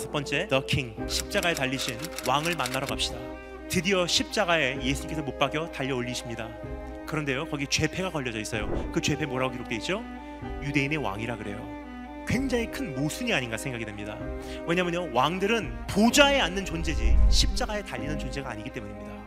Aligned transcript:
다섯 0.00 0.10
번째 0.12 0.48
King 0.66 0.96
십자가에 1.06 1.52
달리신 1.52 1.94
왕을 2.26 2.56
만나러 2.56 2.86
갑시다. 2.86 3.18
드디어 3.68 4.06
십자가에 4.06 4.80
예수님께서 4.80 5.22
못 5.22 5.38
박여 5.38 5.70
달려 5.72 5.94
올리십니다. 5.94 6.48
그런데요 7.06 7.46
거기 7.50 7.66
죄패가 7.66 8.10
걸려져 8.10 8.40
있어요. 8.40 8.90
그 8.92 9.02
죄패 9.02 9.26
뭐라고 9.26 9.52
기록되어 9.52 9.76
있죠? 9.76 10.02
유대인의 10.62 10.96
왕이라 10.96 11.36
그래요. 11.36 11.58
굉장히 12.26 12.70
큰 12.70 12.94
모순이 12.98 13.34
아닌가 13.34 13.58
생각이 13.58 13.84
됩니다. 13.84 14.16
왜냐면요 14.66 15.10
왕들은 15.12 15.86
보좌에 15.88 16.40
앉는 16.40 16.64
존재지 16.64 17.18
십자가에 17.28 17.82
달리는 17.82 18.18
존재가 18.18 18.48
아니기 18.48 18.70
때문입니다. 18.70 19.19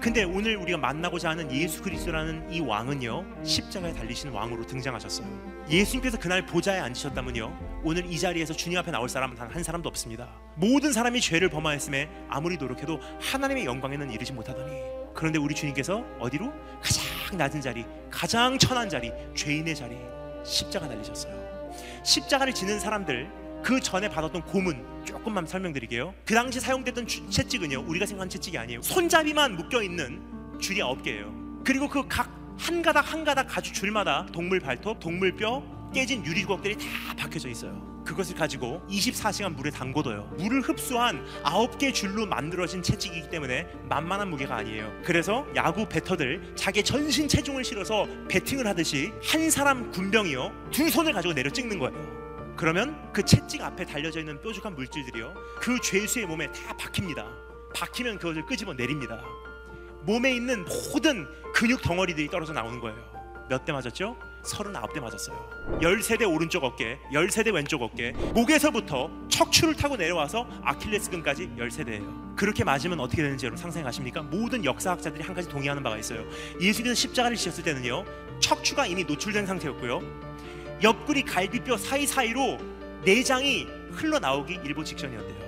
근데 0.00 0.24
오늘 0.24 0.56
우리가 0.56 0.78
만나고자 0.78 1.30
하는 1.30 1.50
예수 1.50 1.82
그리스도라는 1.82 2.52
이 2.52 2.60
왕은요 2.60 3.42
십자가에 3.44 3.92
달리신 3.92 4.30
왕으로 4.30 4.64
등장하셨어요. 4.66 5.26
예수님께서 5.68 6.18
그날 6.18 6.44
보좌에 6.46 6.78
앉으셨다면요 6.78 7.80
오늘 7.82 8.04
이 8.06 8.18
자리에서 8.18 8.52
주님 8.54 8.78
앞에 8.78 8.90
나올 8.90 9.08
사람은 9.08 9.34
단 9.34 9.46
한 9.46 9.62
사람도 9.62 9.88
없습니다. 9.88 10.28
모든 10.56 10.92
사람이 10.92 11.20
죄를 11.20 11.48
범하였음에 11.48 12.08
아무리 12.28 12.56
노력해도 12.56 13.00
하나님의 13.20 13.64
영광에는 13.64 14.10
이르지 14.10 14.32
못하더니 14.32 14.80
그런데 15.14 15.38
우리 15.38 15.54
주님께서 15.54 16.04
어디로 16.20 16.52
가장 16.82 17.38
낮은 17.38 17.60
자리, 17.62 17.86
가장 18.10 18.58
천한 18.58 18.88
자리, 18.88 19.10
죄인의 19.34 19.74
자리 19.74 19.96
십자가 20.44 20.86
달리셨어요. 20.88 21.72
십자가를 22.04 22.52
지는 22.52 22.78
사람들 22.78 23.30
그 23.64 23.80
전에 23.80 24.08
받았던 24.08 24.42
고문 24.42 24.84
조금만 25.16 25.46
설명드릴게요. 25.46 26.14
그 26.26 26.34
당시 26.34 26.60
사용됐던 26.60 27.06
주- 27.06 27.28
채찍은요 27.30 27.84
우리가 27.86 28.04
생각하는 28.06 28.28
채찍이 28.30 28.58
아니에요. 28.58 28.82
손잡이만 28.82 29.56
묶여 29.56 29.82
있는 29.82 30.20
줄이 30.60 30.82
아홉 30.82 31.02
개예요. 31.02 31.32
그리고 31.64 31.88
그 31.88 32.06
각 32.06 32.30
한 32.58 32.80
가닥 32.80 33.12
한 33.12 33.22
가닥 33.22 33.48
가죽 33.48 33.74
줄마다 33.74 34.24
동물 34.32 34.60
발톱, 34.60 34.98
동물 34.98 35.30
뼈, 35.36 35.62
깨진 35.92 36.24
유리 36.24 36.40
주걱들이 36.40 36.74
다 36.74 36.84
박혀져 37.14 37.50
있어요. 37.50 38.02
그것을 38.06 38.34
가지고 38.34 38.80
24시간 38.88 39.54
물에 39.54 39.70
담궈둬요. 39.70 40.36
물을 40.38 40.62
흡수한 40.62 41.22
아홉 41.42 41.76
개 41.76 41.92
줄로 41.92 42.24
만들어진 42.24 42.82
채찍이기 42.82 43.28
때문에 43.28 43.66
만만한 43.90 44.30
무게가 44.30 44.56
아니에요. 44.56 44.90
그래서 45.04 45.46
야구 45.54 45.86
배터들 45.86 46.54
자기 46.56 46.82
전신 46.82 47.28
체중을 47.28 47.62
실어서 47.62 48.06
배팅을 48.30 48.66
하듯이 48.66 49.12
한 49.22 49.50
사람 49.50 49.90
군병이요 49.90 50.68
두 50.70 50.88
손을 50.88 51.12
가지고 51.12 51.34
내려 51.34 51.50
찍는 51.50 51.78
거예요. 51.78 52.25
그러면 52.56 53.10
그 53.12 53.22
채찍 53.22 53.62
앞에 53.62 53.84
달려져 53.84 54.20
있는 54.20 54.40
뾰족한 54.40 54.74
물질들이요 54.74 55.34
그 55.60 55.78
죄수의 55.80 56.26
몸에 56.26 56.50
다 56.52 56.74
박힙니다. 56.76 57.26
박히면 57.74 58.18
그것을 58.18 58.46
끄집어 58.46 58.72
내립니다. 58.72 59.22
몸에 60.04 60.34
있는 60.34 60.64
모든 60.64 61.26
근육 61.52 61.82
덩어리들이 61.82 62.28
떨어져 62.28 62.52
나오는 62.52 62.80
거예요. 62.80 62.96
몇 63.48 63.64
대 63.64 63.72
맞았죠? 63.72 64.16
39대 64.44 65.00
맞았어요. 65.00 65.78
13대 65.80 66.32
오른쪽 66.32 66.62
어깨, 66.64 66.98
13대 67.12 67.52
왼쪽 67.52 67.82
어깨, 67.82 68.12
목에서부터 68.12 69.10
척추를 69.28 69.74
타고 69.74 69.96
내려와서 69.96 70.48
아킬레스건까지 70.62 71.50
13대예요. 71.58 72.36
그렇게 72.36 72.62
맞으면 72.64 73.00
어떻게 73.00 73.22
되는지 73.22 73.46
여러분 73.46 73.60
상상해 73.60 73.84
가십니까? 73.84 74.22
모든 74.22 74.64
역사학자들이 74.64 75.22
한 75.24 75.34
가지 75.34 75.48
동의하는 75.48 75.82
바가 75.82 75.98
있어요. 75.98 76.24
예수님께서 76.60 76.94
십자가를 76.94 77.36
지셨을 77.36 77.64
때는요. 77.64 78.04
척추가 78.40 78.86
이미 78.86 79.04
노출된 79.04 79.46
상태였고요. 79.46 80.00
옆구리 80.82 81.22
갈비뼈 81.22 81.76
사이사이로 81.76 82.58
내장이 83.04 83.66
흘러나오기 83.92 84.60
일보 84.64 84.84
직전이었대요. 84.84 85.46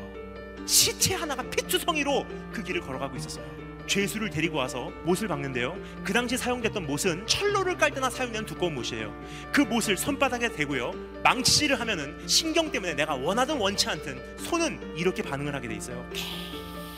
시체 0.67 1.15
하나가 1.15 1.43
피투성이로 1.43 2.27
그 2.53 2.63
길을 2.63 2.81
걸어가고 2.81 3.17
있었어요. 3.17 3.45
죄수를 3.87 4.29
데리고 4.29 4.59
와서 4.59 4.93
못을 5.05 5.29
박는데요. 5.29 5.77
그 6.05 6.13
당시 6.13 6.37
사용됐던 6.37 6.87
못은 6.87 7.27
철로를 7.27 7.79
깔 7.79 7.91
때나 7.91 8.11
사용되는 8.11 8.47
두꺼운 8.47 8.75
못이에요. 8.75 9.15
그 9.51 9.63
못을 9.63 9.97
손바닥에 9.97 10.53
대고요. 10.53 10.93
망치질을 11.25 11.81
하면은 11.81 12.17
신경 12.29 12.71
때문에 12.71 12.95
내가 12.95 13.15
원하든 13.15 13.57
원치 13.57 13.89
않든 13.89 14.37
손은 14.39 14.97
이렇게 14.97 15.23
반응을 15.23 15.55
하게 15.55 15.69
돼 15.69 15.75
있어요. 15.77 16.07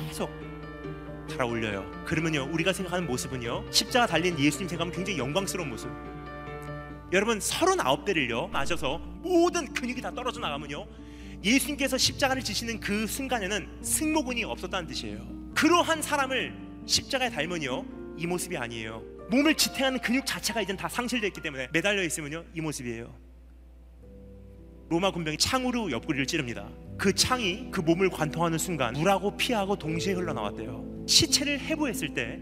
계속 0.09 0.31
달아올려요. 1.31 1.89
그러면요, 2.05 2.49
우리가 2.53 2.73
생각하는 2.73 3.07
모습은요, 3.07 3.65
십자가 3.71 4.07
달린 4.07 4.37
예수님 4.37 4.69
생각하면 4.69 4.93
굉장히 4.93 5.19
영광스러운 5.19 5.71
모습. 5.71 5.89
여러분 7.13 7.39
39대를요 7.39 8.51
맞아서 8.51 8.99
모든 9.23 9.73
근육이 9.73 10.01
다 10.01 10.13
떨어져 10.13 10.41
나가면요 10.41 10.87
예수님께서 11.43 11.99
십자가를 11.99 12.43
지시는 12.43 12.81
그 12.81 13.07
순간에는 13.07 13.83
승모근이 13.83 14.45
없었다는 14.45 14.87
뜻이에요. 14.89 15.27
그러한 15.55 16.03
사람을 16.03 16.55
십자가에 16.87 17.31
달면요 17.31 17.85
이 18.17 18.27
모습이 18.27 18.57
아니에요. 18.57 19.03
몸을 19.31 19.55
지탱하는 19.55 20.01
근육 20.01 20.27
자체가 20.27 20.61
이젠 20.61 20.77
다 20.77 20.89
상실됐기 20.89 21.41
때문에 21.41 21.69
매달려 21.73 22.03
있으면요 22.05 22.45
이 22.55 22.61
모습이에요. 22.61 23.13
로마 24.91 25.11
군병이 25.11 25.39
창으로 25.39 25.91
옆구리를 25.91 26.27
찌릅니다. 26.27 26.69
그 26.99 27.15
창이 27.15 27.71
그 27.71 27.81
몸을 27.81 28.11
관통하는 28.11 28.59
순간 28.59 28.93
물하고 28.93 29.37
피하고 29.37 29.77
동시에 29.77 30.13
흘러나왔대요. 30.13 31.07
시체를 31.09 31.59
해부했을 31.61 32.13
때 32.13 32.39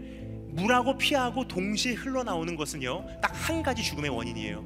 물하고 0.59 0.97
피하고 0.97 1.47
동시에 1.47 1.93
흘러나오는 1.93 2.55
것은요 2.55 3.05
딱 3.21 3.39
한 3.49 3.63
가지 3.63 3.81
죽음의 3.81 4.11
원인이에요. 4.11 4.63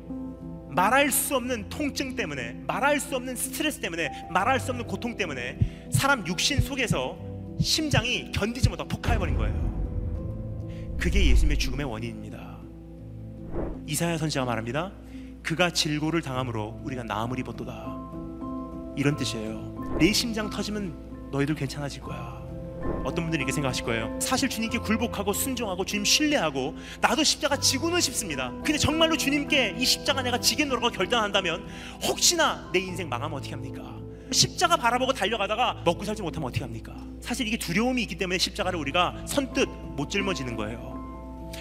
말할 0.75 1.09
수 1.11 1.35
없는 1.37 1.69
통증 1.69 2.15
때문에 2.15 2.53
말할 2.67 2.99
수 2.99 3.15
없는 3.15 3.35
스트레스 3.35 3.79
때문에 3.79 4.27
말할 4.29 4.59
수 4.59 4.71
없는 4.71 4.87
고통 4.87 5.15
때문에 5.15 5.87
사람 5.91 6.25
육신 6.27 6.59
속에서 6.59 7.17
심장이 7.61 8.29
견디지 8.31 8.67
못하고 8.69 8.89
폭파해버린 8.89 9.37
거예요. 9.37 10.97
그게 10.99 11.29
예수님의 11.29 11.57
죽음의 11.59 11.85
원인입니다. 11.85 12.57
이사야 13.87 14.17
선지자가 14.17 14.45
말합니다. 14.45 14.91
그가 15.43 15.69
질고를 15.69 16.21
당함으로 16.21 16.81
우리가 16.83 17.03
나음을 17.03 17.39
입었도다. 17.39 17.99
이런 18.97 19.15
뜻이에요. 19.15 19.97
내 19.99 20.11
심장 20.11 20.49
터지면 20.49 21.29
너희들 21.31 21.55
괜찮아질 21.55 22.01
거야 22.01 22.42
어떤 23.03 23.25
분들이 23.25 23.41
이렇게 23.41 23.51
생각하실 23.51 23.85
거예요. 23.85 24.17
사실 24.19 24.49
주님께 24.49 24.79
굴복하고 24.79 25.33
순종하고 25.33 25.85
주님 25.85 26.05
신뢰하고 26.05 26.75
나도 27.01 27.23
십자가 27.23 27.57
지고는 27.57 27.99
싶습니다. 28.01 28.51
근데 28.63 28.77
정말로 28.77 29.17
주님께 29.17 29.75
이 29.77 29.85
십자가 29.85 30.21
내가 30.21 30.39
지겠노라고 30.39 30.89
결단한다면 30.89 31.67
혹시나 32.03 32.69
내 32.71 32.79
인생 32.79 33.09
망하면 33.09 33.37
어떻게 33.37 33.53
합니까? 33.53 33.97
십자가 34.31 34.77
바라보고 34.77 35.13
달려가다가 35.13 35.83
먹고 35.85 36.03
살지 36.03 36.21
못하면 36.21 36.49
어떻게 36.49 36.63
합니까? 36.63 36.95
사실 37.21 37.47
이게 37.47 37.57
두려움이 37.57 38.01
있기 38.03 38.17
때문에 38.17 38.37
십자가를 38.37 38.79
우리가 38.79 39.23
선뜻 39.27 39.69
못 39.95 40.09
짊어지는 40.09 40.55
거예요. 40.55 40.93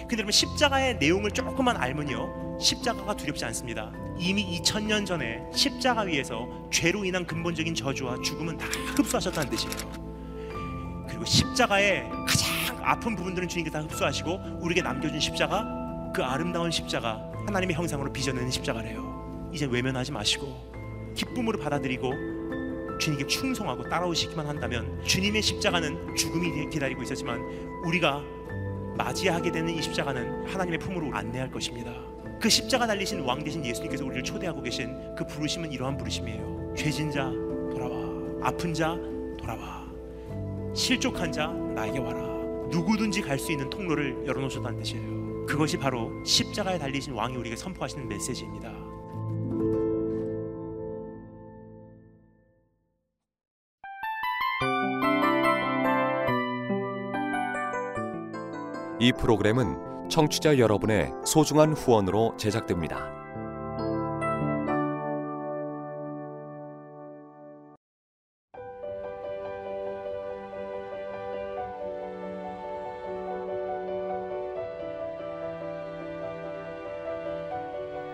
근데 0.01 0.17
여러분 0.17 0.31
십자가의 0.31 0.97
내용을 0.97 1.31
조금만 1.31 1.77
알면요. 1.77 2.57
십자가가 2.59 3.15
두렵지 3.15 3.45
않습니다. 3.45 3.91
이미 4.17 4.59
2000년 4.59 5.05
전에 5.05 5.39
십자가 5.53 6.01
위에서 6.01 6.47
죄로 6.71 7.05
인한 7.05 7.25
근본적인 7.25 7.75
저주와 7.75 8.21
죽음은 8.23 8.57
다 8.57 8.65
흡수하셨다는 8.95 9.49
뜻이에요. 9.51 10.02
그리고 11.23 11.25
십자가의 11.25 12.09
가장 12.27 12.83
아픈 12.83 13.15
부분들은 13.15 13.47
주님께서 13.47 13.77
다 13.77 13.83
흡수하시고 13.85 14.59
우리에게 14.59 14.81
남겨준 14.81 15.19
십자가 15.19 15.65
그 16.13 16.21
아름다운 16.21 16.69
십자가 16.69 17.31
하나님의 17.47 17.75
형상으로 17.75 18.11
빚어내는 18.11 18.51
십자가래요. 18.51 19.49
이제 19.53 19.65
외면하지 19.65 20.11
마시고 20.11 21.13
기쁨으로 21.15 21.59
받아들이고 21.59 22.11
주님께 22.99 23.27
충성하고 23.27 23.87
따라오시기만 23.87 24.45
한다면 24.47 25.01
주님의 25.05 25.41
십자가는 25.41 26.15
죽음이 26.15 26.69
기다리고 26.69 27.01
있었지만 27.03 27.39
우리가 27.85 28.21
맞이하게 28.97 29.51
되는 29.51 29.73
이 29.73 29.81
십자가는 29.81 30.47
하나님의 30.47 30.79
품으로 30.79 31.15
안내할 31.15 31.51
것입니다. 31.51 31.91
그 32.41 32.49
십자가 32.49 32.85
달리신 32.85 33.21
왕 33.21 33.41
대신 33.43 33.65
예수님께서 33.65 34.03
우리를 34.03 34.23
초대하고 34.23 34.61
계신 34.61 35.15
그 35.15 35.25
부르심은 35.25 35.71
이러한 35.71 35.97
부르심이에요. 35.97 36.73
죄진 36.77 37.09
자 37.09 37.31
돌아와. 37.71 38.49
아픈 38.49 38.73
자 38.73 38.97
돌아와 39.39 39.82
실족한 40.73 41.31
자 41.31 41.47
나에게 41.47 41.99
와라. 41.99 42.21
누구든지 42.69 43.21
갈 43.21 43.37
수 43.37 43.51
있는 43.51 43.69
통로를 43.69 44.25
열어놓으셨다는 44.25 44.79
뜻이에요. 44.79 45.45
그것이 45.45 45.77
바로 45.77 46.11
십자가에 46.25 46.79
달리신 46.79 47.13
왕이 47.13 47.35
우리에게 47.35 47.55
선포하시는 47.55 48.07
메시지입니다. 48.07 48.71
이 58.99 59.11
프로그램은 59.11 60.09
청취자 60.09 60.57
여러분의 60.57 61.11
소중한 61.25 61.73
후원으로 61.73 62.37
제작됩니다. 62.37 63.22